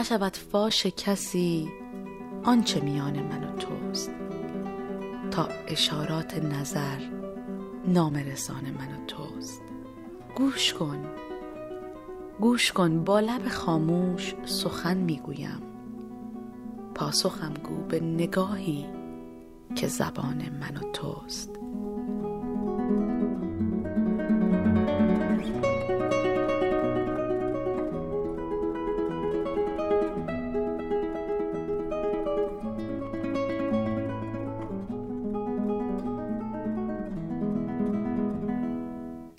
[0.00, 1.70] نشود فاش کسی
[2.44, 4.10] آنچه میان من و توست.
[5.30, 6.98] تا اشارات نظر
[7.88, 9.62] نامرسان من و توست.
[10.36, 11.04] گوش کن
[12.40, 15.62] گوش کن با لب خاموش سخن می‌گویم.
[16.94, 18.86] پاسخم گو به نگاهی
[19.74, 21.59] که زبان من و توست.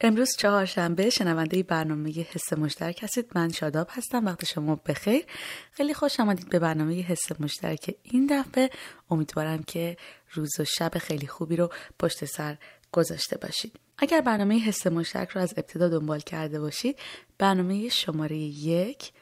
[0.00, 3.30] امروز چهارشنبه شنونده برنامه حس مشترک هستید.
[3.34, 4.26] من شاداب هستم.
[4.26, 5.24] وقت شما بخیر.
[5.72, 8.70] خیلی خوش آمدید به برنامه حس مشترک این دفعه.
[9.10, 9.96] امیدوارم که
[10.30, 12.56] روز و شب خیلی خوبی رو پشت سر
[12.92, 13.72] گذاشته باشید.
[13.98, 16.98] اگر برنامه حس مشترک رو از ابتدا دنبال کرده باشید
[17.38, 19.12] برنامه شماره یک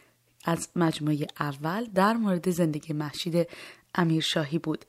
[0.44, 3.48] از مجموعه اول در مورد زندگی محشید
[3.94, 4.84] امیرشاهی بود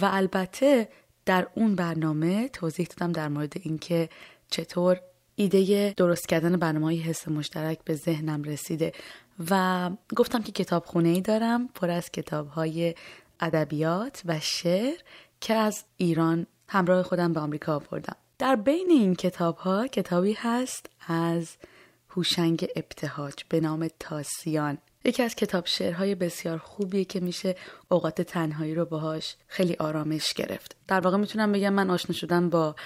[0.00, 0.88] و البته
[1.24, 4.08] در اون برنامه توضیح دادم در مورد اینکه
[4.50, 5.00] چطور
[5.36, 8.92] ایده درست کردن برنامه های حس مشترک به ذهنم رسیده
[9.50, 12.94] و گفتم که کتاب خونه ای دارم پر از کتاب های
[13.40, 14.96] ادبیات و شعر
[15.40, 18.16] که از ایران همراه خودم به آمریکا آوردم.
[18.38, 21.56] در بین این کتاب ها کتابی هست از
[22.10, 24.78] هوشنگ ابتهاج به نام تاسیان.
[25.04, 27.56] یکی از کتاب شعرهای بسیار خوبیه که میشه
[27.88, 30.76] اوقات تنهایی رو باهاش خیلی آرامش گرفت.
[30.88, 32.76] در واقع می‌تونم بگم من آشنا شدم با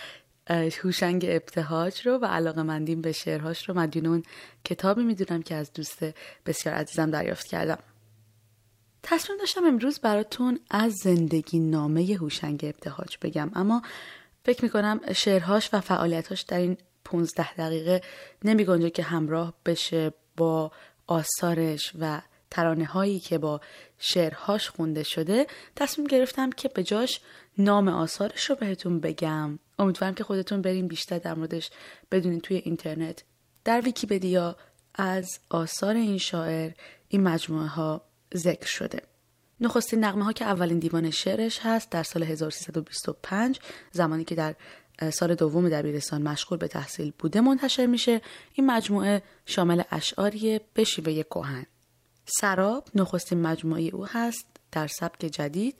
[0.50, 4.22] هوشنگ ابتهاج رو و علاقه مندیم به شعرهاش رو مدیون اون
[4.64, 6.04] کتابی می‌دونم که از دوست
[6.46, 7.78] بسیار عزیزم دریافت کردم.
[9.02, 13.50] تصمیم داشتم امروز براتون از زندگی نامه هوشنگ ابتهاج بگم.
[13.54, 13.82] اما
[14.44, 18.00] فکر می‌کنم شعرهاش و فعالیتاش در این 15 دقیقه
[18.44, 20.72] نمی که همراه بشه با
[21.06, 23.60] آثارش و ترانه هایی که با
[23.98, 25.46] شعرهاش خونده شده
[25.76, 27.20] تصمیم گرفتم که به جاش
[27.58, 29.58] نام آثارش رو بهتون بگم.
[29.78, 31.70] امیدوارم که خودتون بریم بیشتر در موردش
[32.10, 33.24] بدونید توی اینترنت.
[33.64, 34.56] در ویکیپدیا
[34.94, 36.70] از آثار این شاعر
[37.08, 38.02] این مجموعه ها
[38.34, 39.02] ذکر شده.
[39.60, 43.60] نخستین نقمه ها که اولین دیوان شعرش هست در سال 1325
[43.92, 44.54] زمانی که در
[45.10, 48.20] سال دوم دبیرستان مشغول به تحصیل بوده منتشر میشه.
[48.52, 51.66] این مجموعه شامل اشعاری به شیوه کهن.
[52.24, 55.76] سراب نخستین مجموعه او هست در سبک جدید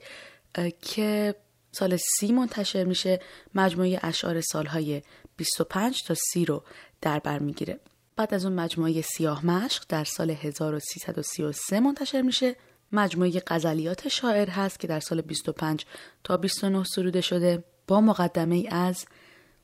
[0.81, 1.35] که
[1.71, 3.19] سال سی منتشر میشه.
[3.55, 5.01] مجموعه اشعار سالهای
[5.35, 6.63] 25 تا 30 رو
[7.01, 7.79] در بر می‌گیره.
[8.15, 12.55] بعد از اون مجموعه سیاه مشق در سال 1333 منتشر میشه.
[12.91, 15.85] مجموعه غزلیات شاعر هست که در سال 25
[16.23, 17.63] تا 29 سروده شده.
[17.87, 19.05] با مقدمه از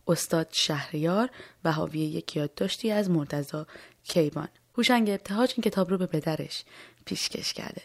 [0.07, 1.29] استاد شهریار
[1.63, 3.67] و حاوی یک یادداشتی از مرتزا
[4.03, 4.47] کیوان.
[4.77, 6.63] هوشنگ ابتهاج این کتاب رو به پدرش
[7.05, 7.81] پیشکش کرده.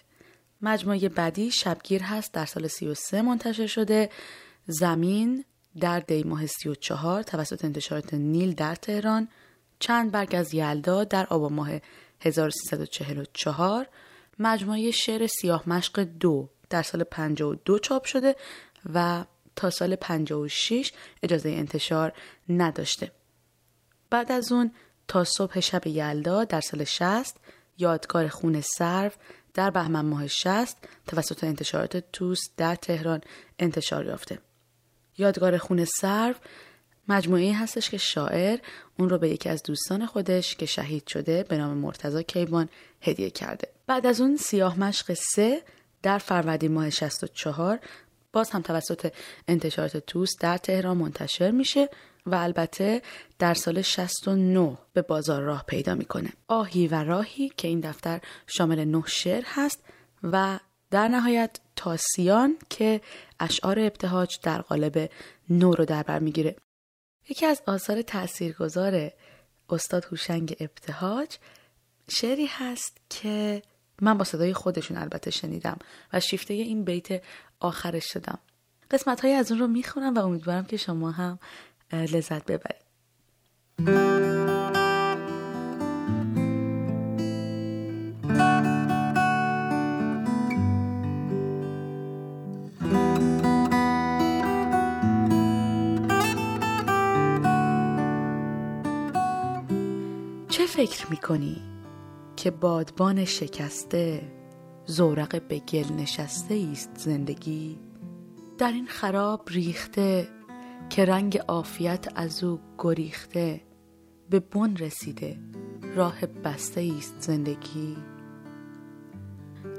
[0.63, 4.11] مجموعه بعدی شبگیر هست در سال 33 منتشر شده.
[4.67, 5.45] زمین
[5.81, 9.29] در دی ماه 34 توسط انتشارات نیل در تهران.
[9.79, 11.71] چند برگ از یلدا در آبان ماه
[12.21, 13.89] 1344
[14.39, 18.37] مجموعه شعر سیاه مشق دو در سال 52 چاپ شده
[18.95, 19.25] و
[19.57, 20.93] تا سال 56
[21.23, 22.13] اجازه انتشار
[22.49, 23.13] نداشته.
[24.11, 24.73] بعد از اون
[25.09, 27.37] تا صبح شب یلدا در سال 60
[27.79, 29.11] یادگار خون سرو
[29.55, 30.77] در بهمن ماه 60
[31.07, 33.21] توسط انتشارات توس در تهران
[33.59, 34.39] انتشار یافته.
[35.19, 36.35] یادگار خون سرو
[37.09, 38.59] مجموعه هستش که شاعر
[38.99, 42.69] اون رو به یکی از دوستان خودش که شهید شده به نام مرتزا کیوان
[43.01, 43.69] هدیه کرده.
[43.87, 45.63] بعد از اون سیاه مشق سه
[46.03, 47.79] در فروردین ماه 64
[48.33, 49.13] باز هم توسط
[49.49, 51.89] انتشارات توس در تهران منتشر میشه
[52.27, 53.03] و البته
[53.39, 56.33] در سال 69 به بازار راه پیدا می‌کنه.
[56.49, 59.85] آهی و راهی که این دفتر شامل نه شعر هست
[60.23, 60.59] و
[60.91, 63.01] در نهایت تاسیان که
[63.41, 65.11] اشعار ابتهاج در قالب
[65.51, 66.57] نو رو در بر می‌گیره.
[67.29, 69.11] یکی از آثار تاثیرگذار
[69.71, 71.37] استاد هوشنگ ابتهاج
[72.11, 73.63] شعری هست که
[74.01, 75.79] من با صدای خودشون البته شنیدم
[76.13, 77.23] و شیفته این بیت
[77.61, 78.39] آخرش شدم.
[78.91, 81.39] قسمت های از اون رو می‌خونم و امیدوارم که شما هم
[81.95, 82.83] لذت ببرید.
[100.49, 101.63] چه فکر می‌کنی
[102.37, 104.23] که بادبان شکسته
[104.87, 107.79] زورق به گل نشسته است زندگی؟
[108.59, 110.29] در این خراب ریخته
[110.93, 113.61] که رنگ عافیت از او گریخته
[114.31, 115.39] به بن رسیده
[115.97, 117.97] راه بسته است زندگی.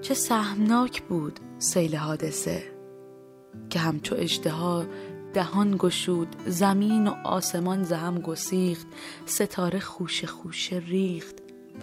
[0.01, 2.63] چه سهمناک بود سیل حادثه
[3.69, 4.85] که همچو اجدها
[5.33, 8.87] دهان گشود زمین و آسمان زهم گسیخت
[9.25, 11.35] ستاره خوش خوش ریخت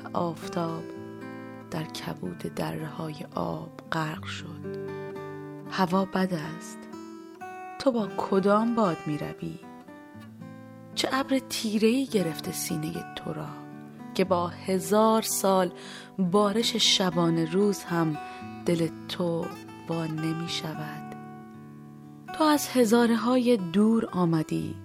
[0.05, 0.85] و آفتاب
[1.71, 4.91] در کبود دره های آب غرق شد.
[5.71, 6.90] هوا بد است.
[7.81, 9.59] تو با کدام باد می روی؟
[10.95, 13.49] چه ابر تیرهی گرفته سینه تو را
[14.15, 15.73] که با هزار سال
[16.19, 18.19] بارش شبانه روز هم
[18.67, 19.47] دل تو
[19.89, 21.17] با نمی شود؟
[22.35, 24.77] تو از هزاره های دور آمدی.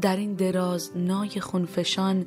[0.00, 2.26] در این دراز نای خونفشان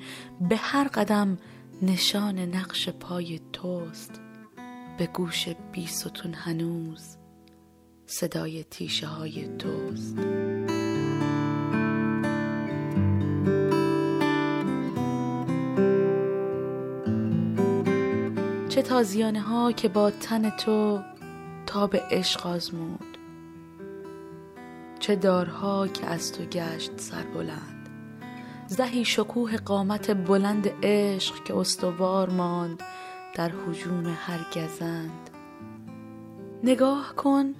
[0.50, 1.38] به هر قدم
[1.82, 4.22] نشان نقش پای توست.
[4.98, 7.18] به گوش بی ستون هنوز
[8.10, 10.18] صدای تیشه های توست.
[18.70, 21.00] چه تازیانه ها که با تن تو
[21.66, 23.18] تا به عشق آزمود.
[25.00, 27.90] چه دارها که از تو گشت سر بلند.
[28.68, 32.84] زهی شکوه قامت بلند عشق که استوار ماند
[33.36, 35.30] در حجوم هر گزند
[36.64, 37.54] نگاه کن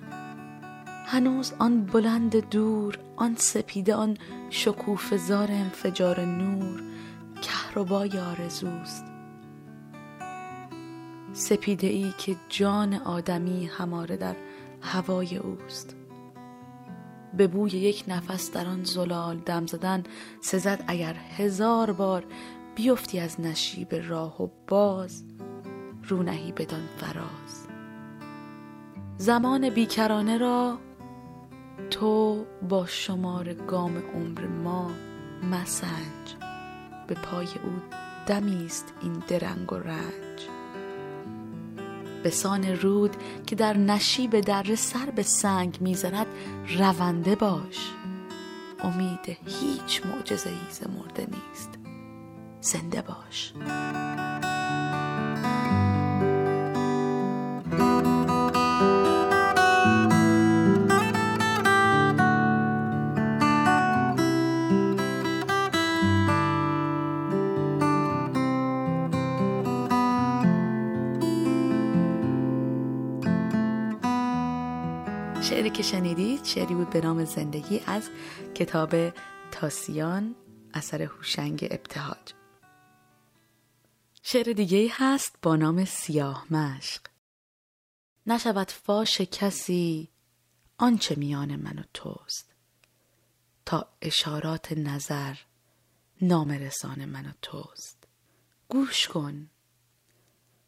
[1.10, 4.18] هنوز آن بلند دور آن سپیده آن
[4.50, 6.84] شکوفه زار انفجار نور
[7.42, 9.06] کهربای آرزوست.
[11.34, 14.36] سپیده ای که جان آدمی هماره در
[14.82, 15.96] هوای اوست.
[17.34, 20.04] به بوی یک نفس در آن زلال دم زدن
[20.42, 22.24] سزد اگر هزار بار
[22.76, 25.24] بیفتی از نشیب راه و باز
[26.04, 27.68] رونهی بدان فراز.
[29.18, 30.80] زمان بیکرانه را
[32.00, 34.92] تو با شمار گام عمر ما
[35.52, 36.36] مسنج.
[37.08, 37.98] به پای او
[38.28, 40.48] دمیست این درنگ و رنج.
[42.24, 43.16] به سان رود
[43.46, 46.28] که در نشیب دره سر به سنگ می‌زند
[46.78, 47.92] رونده باش.
[48.80, 51.70] امید هیچ معجزه ای مرده نیست.
[52.62, 53.54] زنده باش.
[75.58, 78.10] شعری که شنیدید شعری بود به نام زندگی از
[78.56, 79.10] کتاب
[79.52, 80.36] تاسیان
[80.74, 82.34] اثر هوشنگ ابتهاج.
[84.24, 87.02] شعر دیگه هست با نام سیاه مشق.
[88.28, 90.10] نشود فاش کسی
[90.78, 92.54] آنچه میان من و توست.
[93.66, 95.36] تا اشارات نظر
[96.22, 98.08] نام رسان من و توست.
[98.70, 99.50] گوش کن.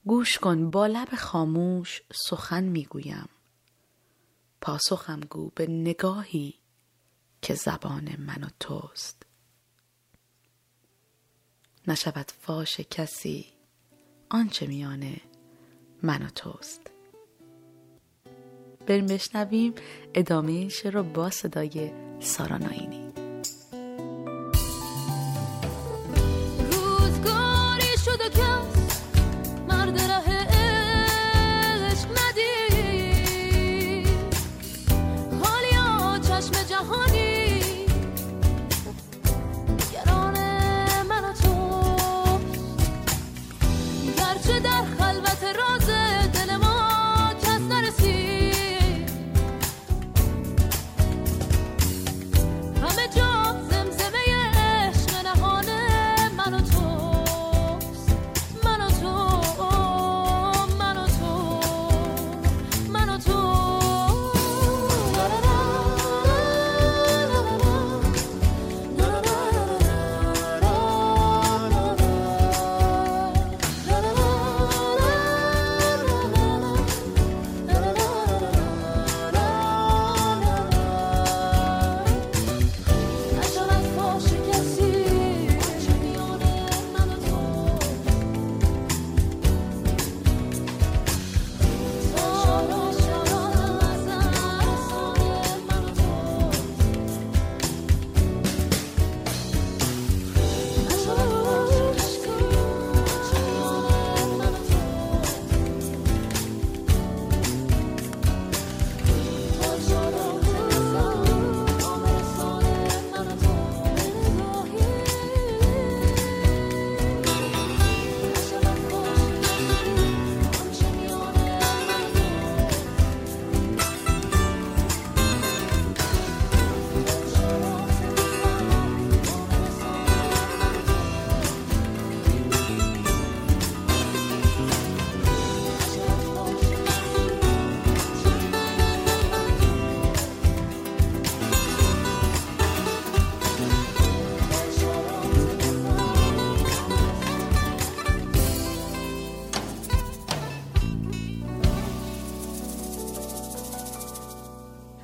[0.05, 3.29] گوش کن با لب خاموش سخن می‌گویم.
[4.61, 6.53] پاسخم گو به نگاهی
[7.41, 9.23] که زبان من و توست.
[11.87, 13.45] نشود فاش کسی
[14.29, 15.15] آنچه میان
[16.03, 16.81] من و توست.
[18.87, 19.73] بریم بشنویم
[20.13, 23.08] ادامه این شعر رو با صدای سارا ناینی.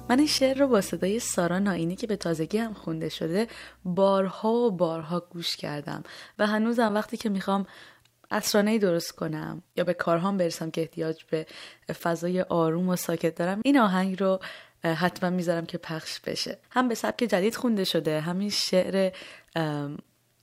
[0.09, 3.47] من این شعر رو با صدای سارا ناینی که به تازگی هم خونده شده
[3.85, 6.03] بارها و بارها گوش کردم.
[6.39, 7.65] و هنوزم وقتی که می‌خوام
[8.31, 11.45] اسرانه درست کنم یا به کارهام برسم که احتیاج به
[11.93, 14.39] فضای آروم و ساکت دارم این آهنگ رو
[14.83, 16.57] حتما می‌ذارم که پخش بشه.
[16.71, 19.11] هم به سبک جدید خونده شده همین شعر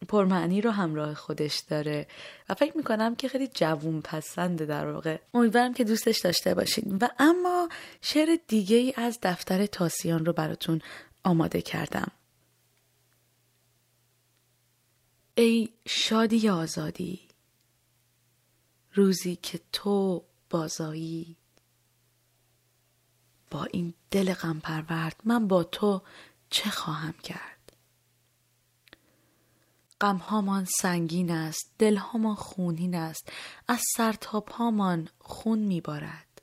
[0.08, 2.06] پرمعنی رو همراه خودش داره.
[2.48, 5.18] و فکر می‌کنم که خیلی جوون پسنده در واقع.
[5.34, 6.98] امیدوارم که دوستش داشته باشین.
[7.00, 7.68] و اما
[8.00, 10.80] شعر دیگه ای از دفتر تاسیان رو براتون
[11.24, 12.12] آماده کردم.
[15.34, 17.20] ای شادی آزادی
[18.94, 21.36] روزی که تو بازایی.
[23.50, 26.02] با این دل غم پرورد من با تو
[26.50, 27.51] چه خواهم کرد؟
[30.02, 33.32] غمهامان سنگین است دلهامان خونین است
[33.68, 36.42] از سر تا پامان خون میبارد.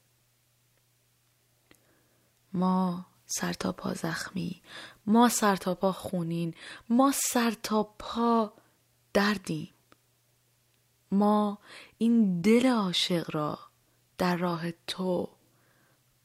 [2.54, 4.62] ما سر تا پا زخمی
[5.06, 6.54] ما سر تا پا خونین
[6.90, 8.54] ما سر تا پا
[9.14, 9.70] دردیم.
[11.12, 11.58] ما
[11.98, 13.60] این دل عاشق را
[14.18, 15.30] در راه تو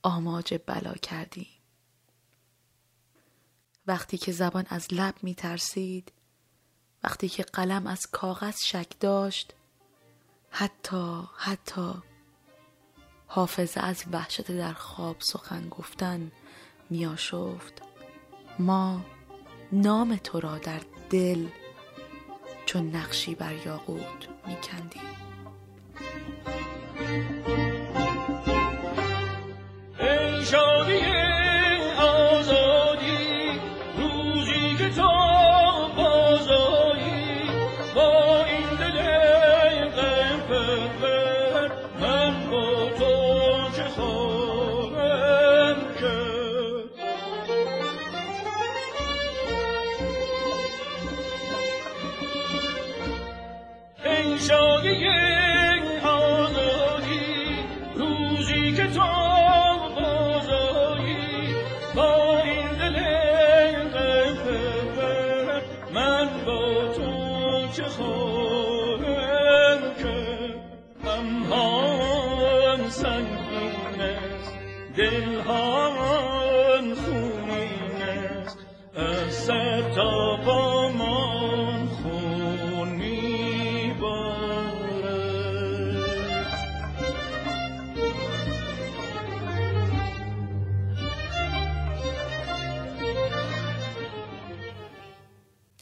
[0.02, 1.46] آماج بلا کردیم.
[3.86, 6.12] وقتی که زبان از لب می ترسید
[7.04, 9.54] وقتی که قلم از کاغذ شک داشت
[10.50, 11.92] حتی حتی
[13.26, 16.32] حافظه از وحشت در خواب سخن گفتن
[16.90, 17.82] می آشفت
[18.58, 19.00] ما
[19.73, 20.80] نام تو را در
[21.11, 21.46] دل
[22.66, 24.28] چون نقشی بر یاقوت
[67.78, 68.33] می کندیم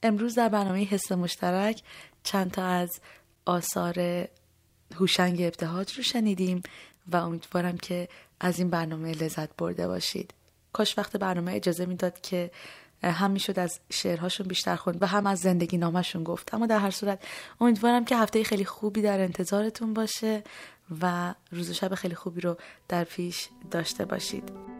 [0.02, 1.82] امروز در برنامه حس مشترک
[2.23, 3.00] چند تا از
[3.44, 4.28] آثار
[4.94, 6.62] هوشنگ ابتهاج رو شنیدیم
[7.12, 8.09] و امیدوارم که
[8.40, 10.35] از این برنامه لذت برده باشید.
[10.73, 12.50] کاش وقت برنامه اجازه می‌داد که
[13.02, 16.54] هم می‌شد از شعرهاشون بیشتر خوند و هم از زندگی نامشون گفت.
[16.54, 17.25] اما در هر صورت
[17.61, 20.44] امیدوارم که هفته خیلی خوبی در انتظارتون باشه
[21.00, 22.56] و روز و شب خیلی خوبی رو
[22.88, 24.72] در پیش داشته باشید.